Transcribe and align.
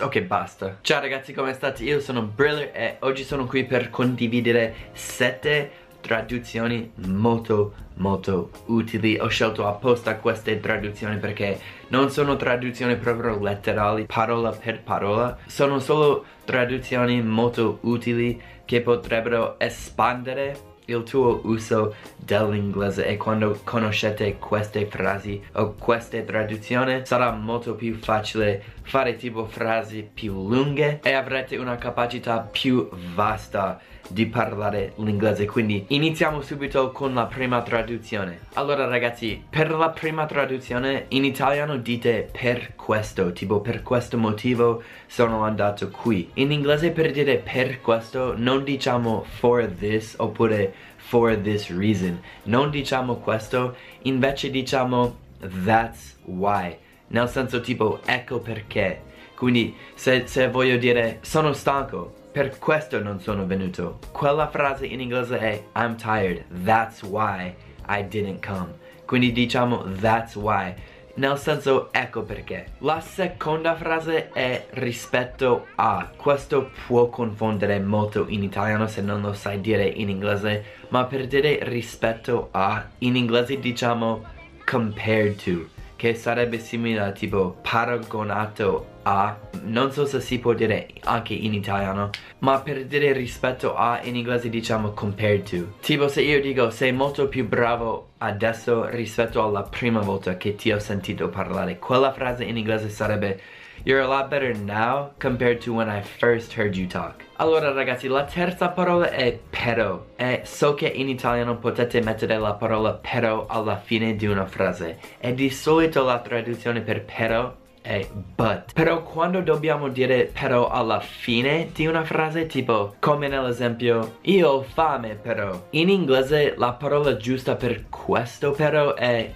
Ok, 0.00 0.20
basta. 0.20 0.78
Ciao 0.80 1.00
ragazzi, 1.00 1.32
come 1.32 1.52
state? 1.52 1.82
Io 1.82 1.98
sono 1.98 2.22
Briller 2.22 2.70
e 2.72 2.96
oggi 3.00 3.24
sono 3.24 3.46
qui 3.46 3.64
per 3.64 3.90
condividere 3.90 4.90
7 4.92 5.70
traduzioni 6.00 6.92
molto 7.06 7.74
molto 7.94 8.50
utili 8.66 9.18
Ho 9.18 9.26
scelto 9.26 9.66
apposta 9.66 10.18
queste 10.18 10.60
traduzioni 10.60 11.16
perché 11.18 11.58
non 11.88 12.10
sono 12.10 12.36
traduzioni 12.36 12.96
proprio 12.96 13.40
letterali, 13.40 14.06
parola 14.06 14.50
per 14.50 14.82
parola 14.82 15.36
Sono 15.46 15.80
solo 15.80 16.24
traduzioni 16.44 17.20
molto 17.20 17.78
utili 17.82 18.40
che 18.64 18.80
potrebbero 18.82 19.58
espandere 19.58 20.67
il 20.88 21.02
tuo 21.02 21.40
uso 21.44 21.94
dell'inglese 22.16 23.06
e 23.06 23.16
quando 23.16 23.60
conoscete 23.64 24.38
queste 24.38 24.86
frasi 24.86 25.40
o 25.52 25.74
queste 25.78 26.24
traduzioni 26.24 27.02
sarà 27.04 27.30
molto 27.32 27.74
più 27.74 27.94
facile 27.96 28.62
fare 28.82 29.16
tipo 29.16 29.46
frasi 29.46 30.08
più 30.12 30.48
lunghe 30.48 31.00
e 31.02 31.12
avrete 31.12 31.56
una 31.56 31.76
capacità 31.76 32.40
più 32.40 32.88
vasta 33.14 33.78
di 34.08 34.26
parlare 34.26 34.92
l'inglese 34.96 35.44
quindi 35.44 35.84
iniziamo 35.88 36.40
subito 36.40 36.90
con 36.92 37.14
la 37.14 37.26
prima 37.26 37.62
traduzione. 37.62 38.40
Allora 38.54 38.86
ragazzi 38.86 39.42
per 39.48 39.70
la 39.70 39.90
prima 39.90 40.26
traduzione 40.26 41.06
in 41.08 41.24
italiano 41.24 41.76
dite 41.76 42.28
per 42.30 42.74
questo 42.74 43.32
tipo 43.32 43.60
per 43.60 43.82
questo 43.82 44.16
motivo 44.16 44.82
sono 45.06 45.42
andato 45.44 45.90
qui. 45.90 46.30
In 46.34 46.52
inglese 46.52 46.90
per 46.90 47.12
dire 47.12 47.36
per 47.36 47.80
questo 47.80 48.34
non 48.36 48.64
diciamo 48.64 49.24
for 49.24 49.66
this 49.66 50.14
oppure 50.18 50.72
for 50.96 51.36
this 51.36 51.70
reason. 51.70 52.20
Non 52.44 52.70
diciamo 52.70 53.16
questo 53.16 53.76
invece 54.02 54.50
diciamo 54.50 55.16
that's 55.64 56.18
why. 56.24 56.76
Nel 57.08 57.28
senso 57.28 57.60
tipo 57.60 58.00
ecco 58.04 58.40
perché. 58.40 59.02
Quindi 59.34 59.74
se, 59.94 60.26
se 60.26 60.48
voglio 60.48 60.76
dire 60.76 61.18
sono 61.22 61.52
stanco 61.52 62.17
per 62.30 62.58
questo 62.58 63.02
non 63.02 63.20
sono 63.20 63.46
venuto. 63.46 63.98
Quella 64.12 64.48
frase 64.48 64.86
in 64.86 65.00
inglese 65.00 65.38
è 65.38 65.62
I'm 65.76 65.96
tired, 65.96 66.44
that's 66.64 67.02
why 67.02 67.54
I 67.88 68.06
didn't 68.06 68.44
come. 68.46 68.74
Quindi 69.04 69.32
diciamo 69.32 69.84
that's 70.00 70.36
why, 70.36 70.74
nel 71.14 71.38
senso 71.38 71.88
ecco 71.92 72.22
perché. 72.22 72.72
La 72.78 73.00
seconda 73.00 73.74
frase 73.74 74.30
è 74.32 74.66
rispetto 74.70 75.66
a. 75.76 76.10
Questo 76.14 76.70
può 76.86 77.08
confondere 77.08 77.80
molto 77.80 78.26
in 78.28 78.42
italiano 78.42 78.86
se 78.86 79.00
non 79.00 79.22
lo 79.22 79.32
sai 79.32 79.60
dire 79.60 79.86
in 79.86 80.10
inglese, 80.10 80.64
ma 80.88 81.06
per 81.06 81.26
dire 81.26 81.60
rispetto 81.62 82.48
a, 82.52 82.86
in 82.98 83.16
inglese 83.16 83.58
diciamo 83.58 84.22
compared 84.64 85.36
to, 85.42 85.68
che 85.96 86.14
sarebbe 86.14 86.58
simile 86.58 87.00
a 87.00 87.10
tipo 87.10 87.56
paragonato 87.62 88.96
a 89.08 89.38
non 89.62 89.90
so 89.90 90.04
se 90.04 90.20
si 90.20 90.38
può 90.38 90.52
dire 90.52 90.88
anche 91.04 91.32
in 91.32 91.54
italiano 91.54 92.10
ma 92.40 92.60
per 92.60 92.84
dire 92.84 93.12
rispetto 93.12 93.74
a 93.74 94.00
in 94.02 94.16
inglese 94.16 94.50
diciamo 94.50 94.90
compared 94.90 95.48
to 95.48 95.72
tipo 95.80 96.08
se 96.08 96.20
io 96.20 96.40
dico 96.40 96.68
sei 96.68 96.92
molto 96.92 97.26
più 97.28 97.48
bravo 97.48 98.10
adesso 98.18 98.86
rispetto 98.86 99.42
alla 99.42 99.62
prima 99.62 100.00
volta 100.00 100.36
che 100.36 100.54
ti 100.56 100.70
ho 100.70 100.78
sentito 100.78 101.28
parlare 101.30 101.78
quella 101.78 102.12
frase 102.12 102.44
in 102.44 102.56
inglese 102.58 102.90
sarebbe 102.90 103.40
You're 103.84 104.02
a 104.02 104.08
lot 104.08 104.28
better 104.28 104.56
now 104.56 105.12
compared 105.20 105.60
to 105.60 105.72
when 105.72 105.88
I 105.88 106.02
first 106.02 106.52
heard 106.52 106.74
you 106.76 106.88
talk. 106.88 107.24
Allora 107.36 107.70
ragazzi, 107.70 108.08
la 108.08 108.24
terza 108.24 108.70
parola 108.70 109.08
è 109.08 109.38
pero. 109.50 110.08
E 110.16 110.40
so 110.44 110.74
che 110.74 110.88
in 110.88 111.08
italiano 111.08 111.58
potete 111.58 112.02
mettere 112.02 112.36
la 112.38 112.54
parola 112.54 112.94
pero 112.94 113.46
alla 113.46 113.76
fine 113.76 114.16
di 114.16 114.26
una 114.26 114.46
frase. 114.46 114.98
E 115.20 115.32
di 115.32 115.48
solito 115.48 116.02
la 116.02 116.18
traduzione 116.18 116.80
per 116.80 117.04
pero 117.04 117.66
è 117.82 118.06
but. 118.34 118.72
Però 118.74 119.02
quando 119.02 119.40
dobbiamo 119.40 119.88
dire 119.88 120.30
però 120.32 120.68
alla 120.68 121.00
fine 121.00 121.70
di 121.72 121.86
una 121.86 122.04
frase 122.04 122.46
tipo 122.46 122.94
come 122.98 123.28
nell'esempio 123.28 124.16
io 124.22 124.48
ho 124.48 124.62
fame 124.62 125.14
però 125.14 125.66
In 125.70 125.88
inglese 125.88 126.54
la 126.56 126.72
parola 126.72 127.16
giusta 127.16 127.56
per 127.56 127.88
questo 127.88 128.50
però 128.52 128.94
è 128.94 129.32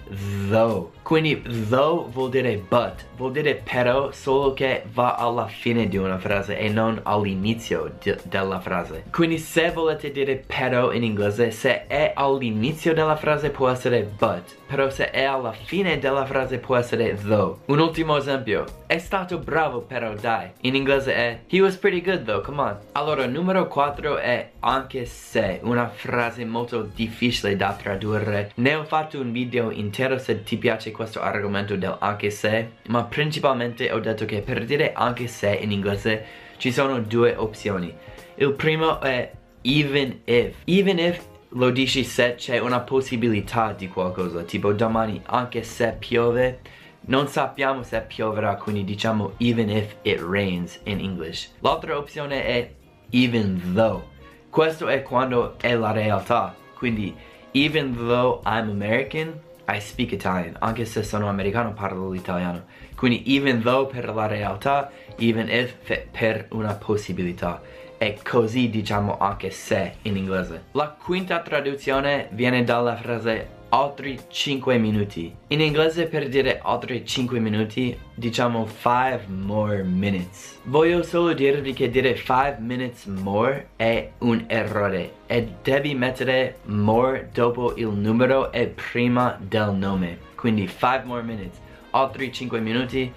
though. 0.49 0.91
Quindi 1.03 1.41
though 1.67 2.07
vuol 2.09 2.29
dire 2.29 2.55
but. 2.67 3.05
Vuol 3.17 3.31
dire 3.31 3.55
però 3.55 4.11
solo 4.11 4.53
che 4.53 4.83
va 4.93 5.15
alla 5.15 5.47
fine 5.47 5.87
di 5.87 5.97
una 5.97 6.17
frase 6.17 6.57
e 6.57 6.69
non 6.69 6.99
all'inizio 7.03 7.93
della 8.23 8.59
frase. 8.59 9.05
Quindi 9.11 9.37
se 9.37 9.71
volete 9.71 10.11
dire 10.11 10.43
però 10.45 10.91
in 10.91 11.03
inglese 11.03 11.51
Se 11.51 11.87
è 11.87 12.13
all'inizio 12.15 12.93
della 12.93 13.15
frase 13.15 13.49
può 13.49 13.69
essere 13.69 14.09
but 14.17 14.55
Però 14.67 14.89
se 14.89 15.11
è 15.11 15.23
alla 15.23 15.51
fine 15.51 15.99
della 15.99 16.25
frase 16.25 16.57
può 16.57 16.75
essere 16.75 17.17
though. 17.21 17.59
Un 17.65 17.79
ultimo 17.79 18.17
esempio 18.17 18.32
esempio 18.33 18.65
È 18.87 18.97
stato 18.97 19.37
bravo 19.37 19.81
però 19.81 20.13
dai 20.13 20.49
In 20.61 20.75
inglese 20.75 21.13
è 21.13 21.39
He 21.47 21.61
was 21.61 21.75
pretty 21.77 22.01
good 22.01 22.23
though, 22.23 22.41
come 22.41 22.61
on. 22.61 22.77
Allora, 22.93 23.25
numero 23.25 23.67
4 23.67 24.17
è 24.17 24.51
anche 24.59 25.05
se 25.05 25.59
Una 25.63 25.87
frase 25.87 26.43
molto 26.45 26.89
difficile 26.93 27.55
da 27.55 27.73
tradurre. 27.73 28.51
Ne 28.55 28.75
ho 28.75 28.83
fatto 28.83 29.19
un 29.19 29.31
video 29.31 29.71
intero 29.71 30.17
se 30.17 30.43
ti 30.43 30.57
piace 30.57 30.91
questo 30.91 31.21
argomento 31.21 31.75
del 31.75 31.95
anche 31.99 32.29
se 32.29 32.71
Ma 32.87 33.03
principalmente 33.03 33.91
ho 33.91 33.99
detto 33.99 34.25
che 34.25 34.41
per 34.41 34.65
dire 34.65 34.93
anche 34.93 35.27
se 35.27 35.53
in 35.53 35.71
inglese 35.71 36.25
Ci 36.57 36.71
sono 36.71 36.99
due 36.99 37.35
opzioni. 37.35 37.93
Il 38.35 38.53
primo 38.53 38.99
è 38.99 39.31
even 39.61 40.21
if 40.25 40.55
Even 40.65 40.99
if 40.99 41.31
lo 41.55 41.69
dici 41.69 42.03
se 42.03 42.33
c'è 42.33 42.57
una 42.57 42.79
possibilità 42.79 43.73
di 43.73 43.87
qualcosa 43.87 44.41
Tipo 44.41 44.73
domani 44.73 45.21
anche 45.25 45.61
se 45.61 45.95
piove 45.99 46.59
non 47.05 47.27
sappiamo 47.27 47.83
se 47.83 47.99
pioverà, 48.01 48.55
quindi 48.55 48.83
diciamo 48.85 49.33
even 49.37 49.69
if 49.69 49.95
it 50.03 50.21
rains 50.21 50.79
in 50.83 50.99
English. 50.99 51.51
L'altra 51.59 51.97
opzione 51.97 52.45
è 52.45 52.73
even 53.09 53.73
though. 53.73 54.11
Questo 54.49 54.87
è 54.87 55.01
quando 55.01 55.55
è 55.59 55.75
la 55.75 55.91
realtà. 55.91 56.55
Quindi 56.75 57.13
even 57.51 57.93
though 57.95 58.41
I'm 58.45 58.69
American, 58.69 59.39
I 59.67 59.79
speak 59.79 60.11
Italian. 60.11 60.55
Anche 60.59 60.85
se 60.85 61.03
sono 61.03 61.27
americano 61.27 61.73
parlo 61.73 62.09
l'italiano. 62.09 62.65
Quindi 62.95 63.23
even 63.35 63.61
though 63.61 63.85
per 63.85 64.13
la 64.13 64.27
realtà, 64.27 64.89
even 65.17 65.49
if 65.49 65.75
per 66.11 66.47
una 66.51 66.73
possibilità. 66.75 67.61
E 68.03 68.19
così 68.21 68.69
diciamo 68.69 69.17
anche 69.17 69.49
se 69.49 69.93
in 70.01 70.17
inglese. 70.17 70.65
La 70.71 70.89
quinta 70.89 71.39
traduzione 71.39 72.27
viene 72.31 72.65
dalla 72.65 72.97
frase 72.97 73.47
altri 73.69 74.19
5 74.27 74.77
minuti. 74.77 75.33
In 75.47 75.61
inglese 75.61 76.07
per 76.07 76.27
dire 76.27 76.59
altri 76.61 77.05
5 77.05 77.39
minuti 77.39 77.97
diciamo 78.13 78.67
5 78.67 79.21
more 79.27 79.83
minutes. 79.83 80.59
Voglio 80.63 81.01
solo 81.01 81.31
dirvi 81.31 81.71
che 81.71 81.89
dire 81.89 82.13
5 82.13 82.57
minutes 82.59 83.05
more 83.05 83.69
è 83.77 84.11
un 84.17 84.43
errore 84.47 85.13
e 85.25 85.47
devi 85.61 85.95
mettere 85.95 86.57
more 86.63 87.29
dopo 87.31 87.73
il 87.77 87.87
numero 87.87 88.51
e 88.51 88.67
prima 88.67 89.39
del 89.39 89.71
nome. 89.71 90.17
Quindi 90.35 90.67
5 90.67 91.03
more 91.05 91.21
minutes, 91.21 91.57
altri 91.91 92.33
5 92.33 92.59
minuti, 92.59 93.09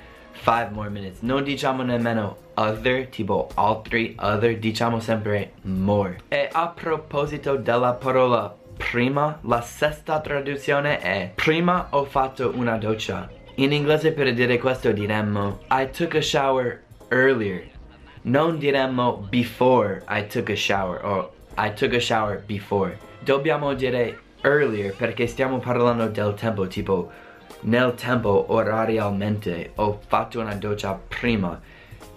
5 0.45 0.69
more 0.73 0.91
minutes. 0.91 1.23
Non 1.23 1.43
diciamo 1.43 1.83
nemmeno 1.83 2.45
other, 2.57 3.07
tipo 3.09 3.49
altri, 3.55 4.15
other, 4.19 4.59
diciamo 4.59 5.01
sempre 5.01 5.53
more. 5.63 6.19
E 6.29 6.49
a 6.51 6.69
proposito 6.69 7.57
della 7.57 7.95
parola 7.95 8.55
prima, 8.77 9.39
la 9.43 9.61
sesta 9.61 10.21
traduzione 10.21 11.01
è 11.01 11.33
prima 11.35 11.89
ho 11.91 12.05
fatto 12.05 12.53
una 12.55 12.77
doccia. 12.77 13.29
In 13.57 13.73
inglese 13.73 14.13
per 14.13 14.33
dire 14.35 14.59
questo 14.59 14.93
diremmo 14.93 15.61
I 15.71 15.89
took 15.91 16.17
a 16.17 16.21
shower 16.21 16.83
earlier. 17.09 17.71
Non 18.23 18.59
diremmo 18.59 19.27
before 19.31 20.03
I 20.09 20.27
took 20.27 20.51
a 20.51 20.57
shower 20.57 21.05
o 21.05 21.33
I 21.57 21.73
took 21.73 21.95
a 21.95 22.01
shower 22.01 22.43
before. 22.45 22.99
Dobbiamo 23.21 23.73
dire 23.75 24.19
earlier 24.43 24.95
perché 24.95 25.27
stiamo 25.27 25.59
parlando 25.59 26.07
del 26.09 26.35
tempo, 26.35 26.67
tipo 26.67 27.11
nel 27.61 27.95
tempo 27.95 28.47
orarialmente 28.49 29.73
ho 29.77 30.01
fatto 30.07 30.41
una 30.41 30.55
doccia 30.55 31.01
prima. 31.09 31.59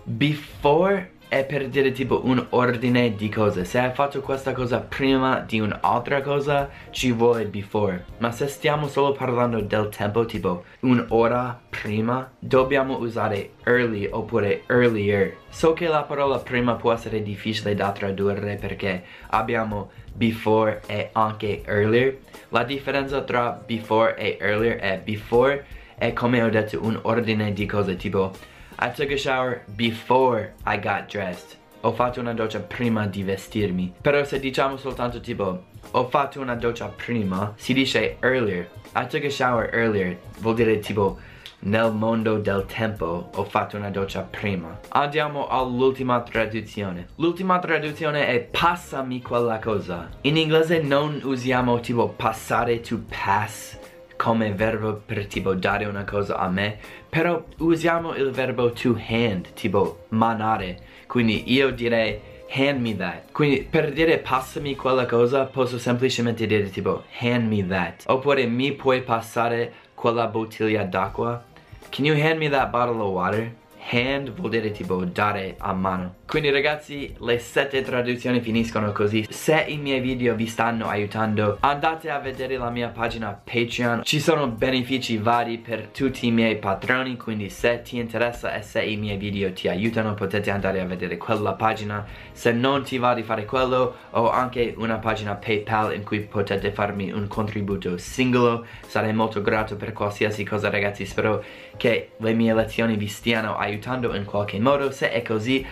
Before 0.04 1.18
è 1.30 1.46
per 1.46 1.70
dire 1.70 1.92
tipo 1.92 2.22
un 2.26 2.44
ordine 2.50 3.14
di 3.14 3.30
cose. 3.30 3.64
Se 3.64 3.78
hai 3.78 3.94
fatto 3.94 4.20
questa 4.20 4.52
cosa 4.52 4.80
prima 4.80 5.40
di 5.42 5.60
un'altra 5.60 6.22
cosa 6.22 6.68
ci 6.90 7.12
vuole 7.12 7.46
before. 7.46 8.04
Ma 8.18 8.32
se 8.32 8.48
stiamo 8.48 8.88
solo 8.88 9.12
parlando 9.12 9.62
del 9.62 9.90
tempo 9.90 10.26
tipo 10.26 10.64
un'ora 10.80 11.62
prima 11.70 12.30
dobbiamo 12.40 12.98
usare 12.98 13.52
early 13.64 14.10
oppure 14.12 14.64
earlier. 14.66 15.36
So 15.50 15.74
che 15.74 15.88
la 15.88 16.02
parola 16.02 16.40
prima 16.40 16.74
può 16.74 16.92
essere 16.92 17.22
difficile 17.22 17.76
da 17.76 17.92
tradurre 17.92 18.56
perché 18.56 19.04
abbiamo 19.28 19.92
before 20.12 20.82
e 20.88 21.10
anche 21.12 21.62
earlier. 21.64 22.18
La 22.50 22.64
differenza 22.64 23.22
tra 23.22 23.52
before 23.52 24.18
e 24.18 24.38
earlier 24.42 24.78
è 24.78 25.00
before 25.04 25.64
è 25.96 26.12
come 26.14 26.42
ho 26.42 26.50
detto 26.50 26.84
un 26.84 26.98
ordine 27.04 27.54
di 27.54 27.68
cose 27.68 27.98
tipo 27.98 28.32
I 28.82 28.90
took 28.92 29.12
a 29.12 29.18
shower 29.18 29.64
before 29.76 30.54
I 30.66 30.78
got 30.78 31.10
dressed. 31.10 31.58
Ho 31.82 31.92
fatto 31.92 32.22
una 32.22 32.34
doccia 32.34 32.60
prima 32.60 33.08
di 33.08 33.24
vestirmi. 33.24 33.94
Però 34.02 34.24
se 34.24 34.40
diciamo 34.40 34.78
soltanto 34.78 35.20
tipo 35.20 35.66
ho 35.92 36.08
fatto 36.08 36.40
una 36.40 36.56
doccia 36.56 36.88
prima, 36.88 37.54
si 37.58 37.74
dice 37.74 38.16
earlier. 38.22 38.70
I 38.96 39.06
took 39.06 39.26
a 39.26 39.30
shower 39.30 39.70
earlier. 39.74 40.18
Vuol 40.40 40.56
dire 40.56 40.80
tipo 40.80 41.18
nel 41.62 41.92
mondo 41.92 42.38
del 42.38 42.66
tempo 42.68 43.30
ho 43.34 43.44
fatto 43.44 43.76
una 43.76 43.90
doccia 43.90 44.22
prima. 44.22 44.80
Andiamo 44.88 45.50
all'ultima 45.50 46.22
traduzione. 46.22 47.08
L'ultima 47.16 47.60
traduzione 47.60 48.28
è 48.28 48.40
passami 48.40 49.22
quella 49.22 49.60
cosa. 49.60 50.08
In 50.22 50.38
inglese 50.38 50.80
non 50.80 51.20
usiamo 51.24 51.82
tipo 51.82 52.08
passare 52.08 52.80
to 52.80 53.02
pass 53.10 53.78
come 54.20 54.52
verbo 54.52 55.02
per 55.06 55.28
tipo 55.28 55.54
dare 55.54 55.86
una 55.86 56.04
cosa 56.04 56.36
a 56.36 56.50
me, 56.50 56.78
però 57.08 57.42
usiamo 57.60 58.16
il 58.16 58.32
verbo 58.32 58.72
to 58.72 59.00
hand, 59.08 59.54
tipo 59.54 60.08
manare. 60.10 60.78
Quindi 61.08 61.54
io 61.54 61.72
direi 61.72 62.20
hand 62.52 62.82
me 62.82 62.98
that. 62.98 63.32
Quindi 63.32 63.62
per 63.62 63.94
dire 63.94 64.18
passami 64.18 64.76
quella 64.76 65.06
cosa 65.06 65.46
posso 65.46 65.80
semplicemente 65.80 66.46
dire 66.46 66.70
tipo 66.70 67.04
hand 67.20 67.48
me 67.48 67.66
that. 67.66 68.04
Oppure 68.08 68.46
mi 68.46 68.74
puoi 68.74 69.02
passare 69.04 69.72
quella 69.94 70.28
bottiglia 70.28 70.84
d'acqua? 70.84 71.42
Can 71.90 72.04
you 72.04 72.22
hand 72.22 72.40
me 72.40 72.50
that 72.50 72.72
bottle 72.72 73.02
of 73.02 73.14
water? 73.14 73.54
hand 73.92 74.32
vuol 74.32 74.50
dire 74.50 74.72
tipo 74.72 75.04
dare 75.06 75.56
a 75.58 75.74
mano 75.74 76.19
quindi 76.30 76.52
ragazzi 76.52 77.16
le 77.22 77.40
sette 77.40 77.82
traduzioni 77.82 78.40
finiscono 78.40 78.92
così. 78.92 79.26
Se 79.28 79.66
i 79.68 79.78
miei 79.78 80.00
video 80.00 80.36
vi 80.36 80.46
stanno 80.46 80.88
aiutando 80.88 81.58
andate 81.62 82.12
a 82.12 82.20
vedere 82.20 82.56
la 82.56 82.70
mia 82.70 82.90
pagina 82.90 83.32
Patreon. 83.44 84.04
Ci 84.04 84.20
sono 84.20 84.48
benefici 84.48 85.18
vari 85.18 85.58
per 85.58 85.88
tutti 85.88 86.28
i 86.28 86.32
miei 86.32 86.58
patroni 86.58 87.18
quindi 87.18 87.50
se 87.50 87.82
ti 87.82 87.98
interessa 87.98 88.54
e 88.54 88.62
se 88.62 88.84
i 88.84 88.96
miei 88.96 89.18
video 89.18 89.52
ti 89.54 89.68
aiutano 89.70 90.14
potete 90.14 90.52
andare 90.52 90.80
a 90.80 90.86
vedere 90.86 91.18
quella 91.18 91.54
pagina. 91.54 92.06
Se 92.32 92.52
non 92.52 92.84
ti 92.84 93.00
va 93.00 93.16
di 93.16 93.24
fare 93.24 93.46
quello 93.46 93.96
ho 94.12 94.30
anche 94.30 94.76
una 94.78 94.98
pagina 94.98 95.34
Paypal 95.34 95.96
in 95.96 96.04
cui 96.04 96.20
potete 96.20 96.72
farmi 96.72 97.12
un 97.12 97.28
contributo 97.28 97.98
singolo. 97.98 98.68
Sarei 98.86 99.14
molto 99.14 99.42
grato 99.42 99.76
per 99.78 99.94
qualsiasi 99.94 100.44
cosa 100.44 100.70
ragazzi. 100.70 101.08
Spero 101.08 101.44
che 101.76 102.12
le 102.18 102.34
mie 102.34 102.54
lezioni 102.54 102.98
vi 102.98 103.08
stiano 103.08 103.58
aiutando 103.58 104.14
in 104.14 104.26
qualche 104.26 104.60
modo. 104.60 104.92
Se 104.92 105.12
è 105.12 105.24
così 105.24 105.66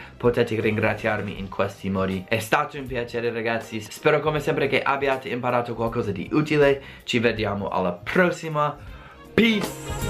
potete 0.47 0.61
ringraziarmi 0.61 1.39
in 1.39 1.49
questi 1.49 1.89
modi. 1.89 2.23
È 2.27 2.39
stato 2.39 2.77
un 2.77 2.87
piacere 2.87 3.31
ragazzi. 3.31 3.81
Spero 3.81 4.21
come 4.21 4.39
sempre 4.39 4.67
che 4.67 4.81
abbiate 4.81 5.27
imparato 5.27 5.75
qualcosa 5.75 6.11
di 6.11 6.29
utile. 6.31 6.81
Ci 7.03 7.19
vediamo 7.19 7.67
alla 7.67 7.91
prossima. 7.91 8.75
Peace 9.33 10.06